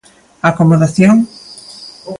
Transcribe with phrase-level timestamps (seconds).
[0.49, 1.15] Acomodación?